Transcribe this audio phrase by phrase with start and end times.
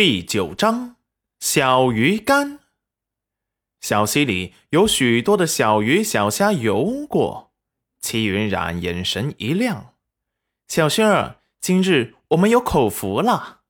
[0.00, 0.94] 第九章
[1.40, 2.60] 小鱼干。
[3.80, 7.52] 小溪里有许多的小鱼小虾游过，
[8.00, 9.94] 齐云冉眼神一亮
[10.68, 13.62] ：“小轩儿，今日我们有口福了。”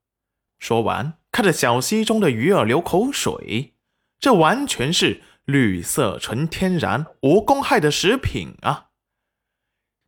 [0.61, 3.73] 说完，看着小溪中的鱼儿流口水，
[4.21, 8.91] 这完全是绿色、纯天然、无公害的食品啊！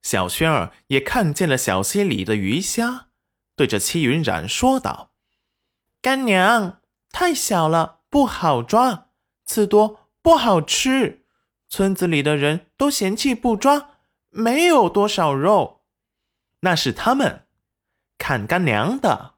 [0.02, 3.08] 小轩儿也看见了小溪里的鱼虾，
[3.56, 5.09] 对着戚云冉说道。
[6.02, 6.80] 干娘
[7.10, 9.08] 太小了，不好抓；
[9.44, 11.26] 刺多不好吃。
[11.68, 13.90] 村子里的人都嫌弃不抓，
[14.30, 15.82] 没有多少肉。
[16.60, 17.46] 那是他们
[18.16, 19.34] 看干娘的。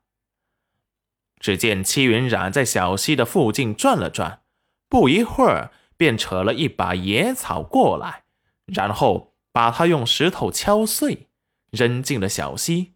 [1.40, 4.42] 只见戚云染在小溪的附近转了转，
[4.88, 8.22] 不一会儿便扯了一把野草过来，
[8.66, 11.28] 然后把它用石头敲碎，
[11.70, 12.94] 扔进了小溪。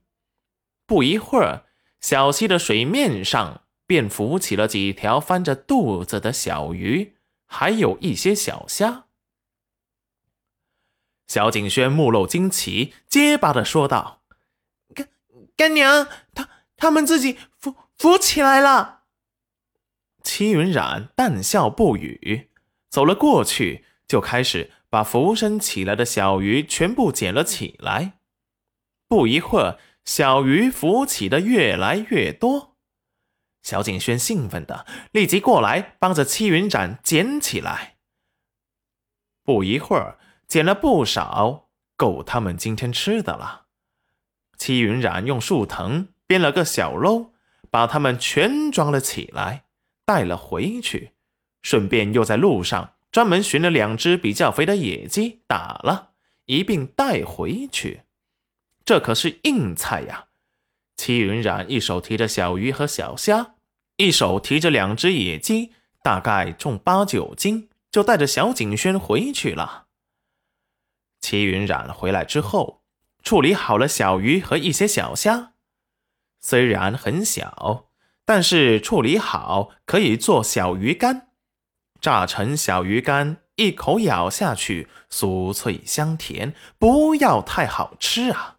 [0.87, 1.66] 不一会儿。
[2.01, 9.07] 小溪的水面上便浮起了几条翻着肚子的小鱼，还有一些小虾。
[11.27, 14.23] 小景轩目露惊奇，结巴的说道
[14.95, 15.09] ：“干
[15.57, 19.03] 干娘，他他们自己浮浮起来了。”
[20.23, 22.51] 戚云染淡笑不语，
[22.89, 28.19] 走了过去，就开始把浮升起来的小鱼全部捡了起来。
[29.09, 29.79] 不一会儿。
[30.07, 32.77] 小鱼浮起的越来越多，
[33.63, 37.97] 小景轩兴奋的立即过来帮着戚云展捡起来。
[39.43, 43.67] 不一会儿，捡了不少，够他们今天吃的了。
[44.57, 47.33] 戚云染用树藤编了个小篓，
[47.69, 49.67] 把它们全装了起来，
[50.05, 51.13] 带了回去，
[51.63, 56.13] 顺便又在路上专门寻了两只比较肥的野鸡，打了
[56.45, 58.06] 一并带回去。
[58.87, 60.27] 这可是硬菜呀！
[60.97, 63.57] 齐云染一手提着小鱼和小虾，
[63.97, 65.73] 一手提着两只野鸡，
[66.05, 69.87] 大概重八九斤，就带着小景轩回去了。
[71.21, 72.85] 齐云染回来之后，
[73.25, 75.55] 处理好了小鱼和一些小虾，
[76.39, 77.89] 虽然很小，
[78.25, 81.31] 但是处理好可以做小鱼干，
[82.01, 88.56] 炸成小鱼干，一口咬下去，酥脆香甜，不要太好吃啊！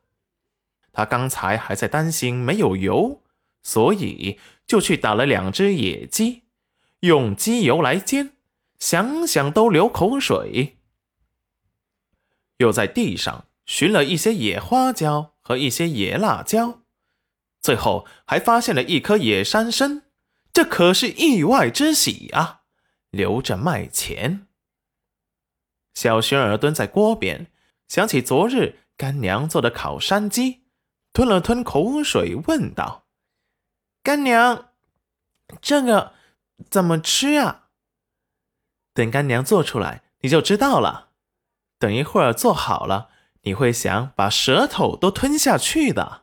[0.98, 3.22] 他刚才还在担心没有油，
[3.62, 6.46] 所以就去打了两只野鸡，
[7.02, 8.32] 用鸡油来煎，
[8.80, 10.80] 想想都流口水。
[12.58, 16.82] 又在地上寻了一些野花椒和一些野辣椒，
[17.62, 20.02] 最后还发现了一颗野山参，
[20.52, 22.62] 这可是意外之喜啊！
[23.12, 24.48] 留着卖钱。
[25.94, 27.52] 小轩儿蹲在锅边，
[27.88, 30.64] 想起昨日干娘做的烤山鸡。
[31.18, 33.08] 吞了吞口水，问道
[34.06, 34.70] ：“干娘，
[35.60, 36.14] 这个
[36.70, 37.70] 怎么吃啊？”
[38.94, 41.14] 等干娘做出来，你就知道了。
[41.80, 43.10] 等一会儿做好了，
[43.42, 46.22] 你会想把舌头都吞下去的。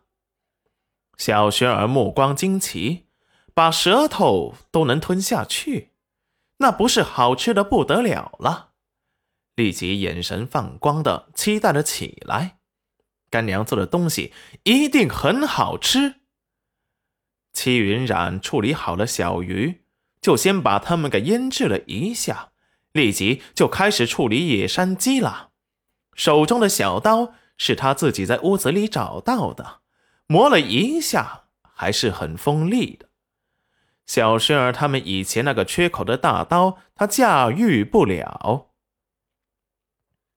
[1.16, 3.09] 小轩儿目光惊奇，
[3.53, 5.91] 把舌头都能吞下去，
[6.59, 8.75] 那不是好吃的不得了了？
[9.56, 12.54] 立即眼神放光的期待了起来。
[13.34, 16.21] 干娘做的东西一定很好吃。
[17.53, 19.83] 戚云染处理好了小鱼，
[20.21, 22.53] 就先把它们给腌制了一下，
[22.93, 25.50] 立即就开始处理野山鸡了。
[26.15, 29.81] 手中的小刀是他自己在屋子里找到的，
[30.28, 33.09] 磨了一下还是很锋利的。
[34.06, 38.71] 小轩儿他们以前那个缺口的大刀，他驾驭不了。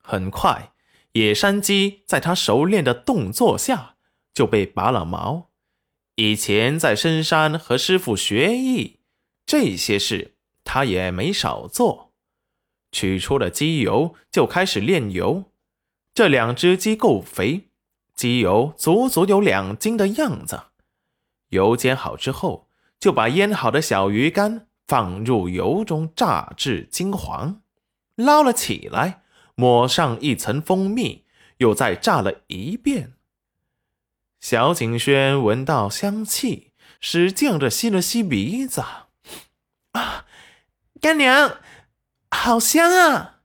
[0.02, 0.72] 很快。
[1.13, 3.95] 野山鸡在他熟练的动作下
[4.34, 5.50] 就被拔了毛。
[6.16, 9.00] 以前在深山和师傅学艺，
[9.45, 12.13] 这些事他也没少做。
[12.91, 15.51] 取出了鸡油，就开始炼油。
[16.13, 17.69] 这两只鸡够肥，
[18.16, 20.63] 鸡油足足有两斤的样子。
[21.50, 22.68] 油煎好之后，
[23.00, 27.62] 就把腌好的小鱼干放入油中炸至金黄，
[28.15, 29.24] 捞了起来。
[29.59, 31.25] 抹上一层蜂蜜，
[31.57, 33.13] 又再炸了一遍。
[34.39, 38.83] 小景轩闻到香气，使劲的吸了吸鼻子，
[39.94, 40.27] 啊，
[41.01, 41.57] 干娘，
[42.30, 43.39] 好香啊！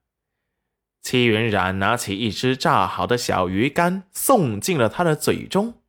[1.01, 5.81] 戚云染拿起一只炸好的小鱼干，送进了他的嘴中。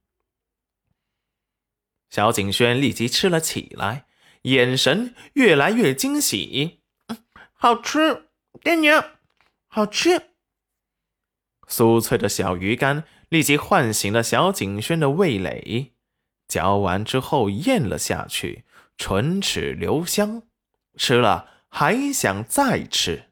[2.09, 4.05] 小景轩立即吃了起来，
[4.43, 6.79] 眼神越来越惊喜，
[7.51, 8.29] 好吃，
[8.63, 9.03] 干娘。
[9.75, 10.35] 好吃，
[11.67, 15.93] 酥脆的小鱼干立即唤醒了小景轩的味蕾。
[16.47, 18.65] 嚼完之后咽了下去，
[18.97, 20.43] 唇齿留香，
[20.95, 23.31] 吃了还想再吃。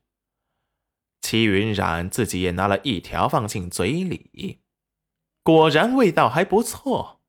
[1.21, 4.61] 齐云冉自己也拿了一条放进嘴里，
[5.44, 7.21] 果然味道还不错，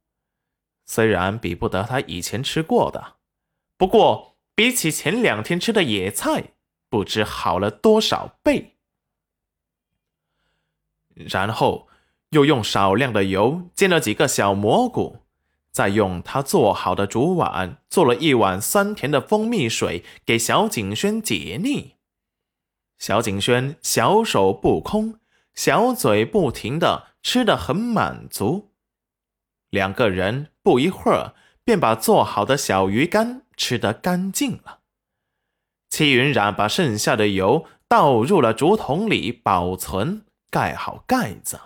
[0.86, 3.16] 虽然比不得他以前吃过的，
[3.76, 6.54] 不过比起前两天吃的野菜，
[6.88, 8.70] 不知好了多少倍。
[11.14, 11.88] 然后
[12.30, 15.18] 又用少量的油煎了几个小蘑菇，
[15.70, 21.94] 再用他做好的竹碗做了一碗酸甜的蜂蜜水给小景轩解腻。
[22.98, 25.18] 小景轩小手不空，
[25.54, 28.70] 小嘴不停的吃的很满足。
[29.70, 31.34] 两个人不一会儿
[31.64, 34.80] 便把做好的小鱼干吃得干净了。
[35.88, 41.58] 戚云染把剩下的油倒入了竹筒里保存，盖好盖子。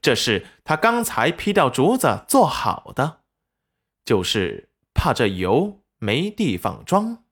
[0.00, 3.20] 这是他刚才劈掉竹子做好的，
[4.04, 7.24] 就是怕这油没地方装。